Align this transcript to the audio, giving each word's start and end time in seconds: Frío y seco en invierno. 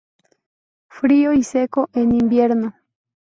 Frío 0.89 1.31
y 1.31 1.43
seco 1.43 1.87
en 1.93 2.11
invierno. 2.15 2.73